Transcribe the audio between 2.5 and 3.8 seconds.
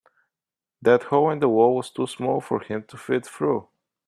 him to fit through.